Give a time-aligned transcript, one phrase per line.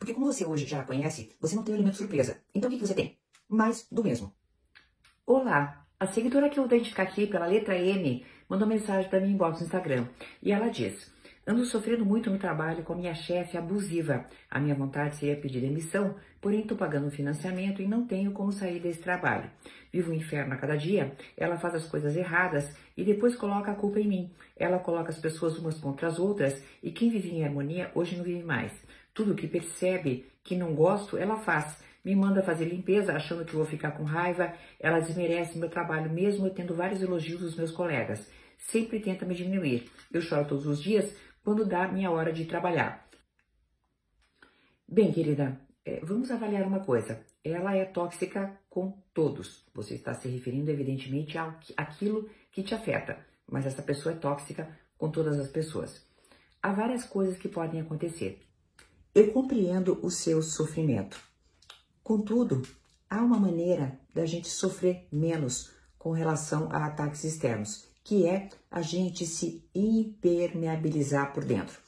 [0.00, 2.40] Porque como você hoje já a conhece, você não tem o elemento surpresa.
[2.54, 3.18] Então o que, você tem?
[3.46, 4.32] Mais do mesmo.
[5.26, 9.32] Olá, a seguidora que eu vou identificar aqui pela letra M mandou mensagem para mim
[9.32, 10.08] inbox no Instagram
[10.42, 11.12] e ela diz:
[11.46, 14.24] Ando sofrendo muito no trabalho com a minha chefe abusiva.
[14.50, 18.80] A minha vontade seria pedir demissão, porém estou pagando financiamento e não tenho como sair
[18.80, 19.50] desse trabalho.
[19.92, 21.14] Vivo um inferno a cada dia.
[21.36, 24.30] Ela faz as coisas erradas e depois coloca a culpa em mim.
[24.56, 28.24] Ela coloca as pessoas umas contra as outras e quem vivia em harmonia hoje não
[28.24, 28.72] vive mais.
[29.12, 31.78] Tudo que percebe que não gosto, ela faz.
[32.04, 34.54] Me manda fazer limpeza achando que vou ficar com raiva.
[34.78, 38.26] Ela desmerece meu trabalho mesmo eu tendo vários elogios dos meus colegas.
[38.56, 39.90] Sempre tenta me diminuir.
[40.12, 43.08] Eu choro todos os dias quando dá minha hora de trabalhar.
[44.88, 47.24] Bem, querida, é, vamos avaliar uma coisa.
[47.44, 49.64] Ela é tóxica com todos.
[49.74, 51.38] Você está se referindo, evidentemente,
[51.76, 54.68] àquilo que te afeta, mas essa pessoa é tóxica
[54.98, 56.04] com todas as pessoas.
[56.62, 58.49] Há várias coisas que podem acontecer.
[59.14, 61.20] Eu compreendo o seu sofrimento.
[62.02, 62.62] Contudo,
[63.08, 68.82] há uma maneira da gente sofrer menos com relação a ataques externos que é a
[68.82, 71.78] gente se impermeabilizar por dentro.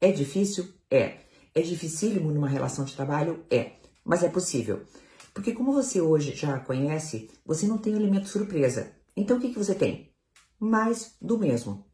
[0.00, 0.68] É difícil?
[0.90, 1.18] É.
[1.54, 3.44] É dificílimo numa relação de trabalho?
[3.50, 3.72] É.
[4.04, 4.82] Mas é possível.
[5.34, 8.92] Porque como você hoje já conhece, você não tem elemento surpresa.
[9.16, 10.10] Então o que, que você tem?
[10.58, 11.84] Mais do mesmo.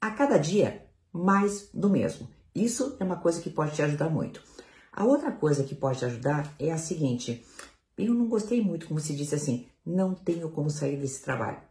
[0.00, 2.28] A cada dia, mais do mesmo.
[2.54, 4.42] Isso é uma coisa que pode te ajudar muito.
[4.92, 7.44] A outra coisa que pode te ajudar é a seguinte:
[7.96, 11.68] eu não gostei muito, como se disse assim, não tenho como sair desse trabalho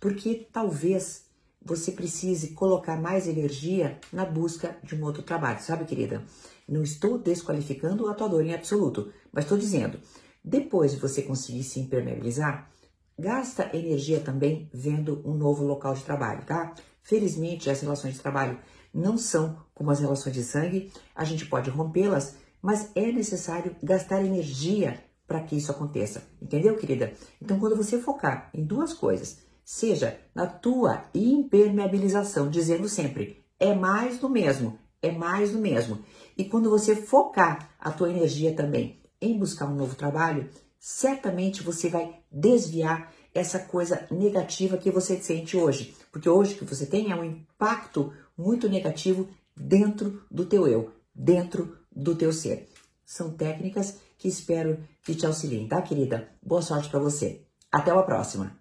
[0.00, 1.26] porque talvez
[1.60, 6.22] você precise colocar mais energia na busca de um outro trabalho, sabe, querida?
[6.68, 9.98] Não estou desqualificando a tua dor em absoluto, mas estou dizendo,
[10.44, 12.70] depois de você conseguir se impermeabilizar,
[13.18, 16.74] gasta energia também vendo um novo local de trabalho, tá?
[17.02, 18.58] Felizmente, as relações de trabalho
[18.92, 24.24] não são como as relações de sangue, a gente pode rompê-las, mas é necessário gastar
[24.24, 27.12] energia para que isso aconteça, entendeu, querida?
[27.40, 34.18] Então, quando você focar em duas coisas, seja na tua impermeabilização, dizendo sempre: é mais
[34.18, 35.98] do mesmo, é mais do mesmo.
[36.36, 40.48] E quando você focar a tua energia também em buscar um novo trabalho,
[40.78, 46.64] certamente você vai desviar essa coisa negativa que você sente hoje, porque hoje o que
[46.64, 52.68] você tem é um impacto muito negativo dentro do teu eu, dentro do teu ser.
[53.04, 56.28] São técnicas que espero que te auxiliem, tá, querida?
[56.42, 57.42] Boa sorte para você.
[57.70, 58.57] Até a próxima.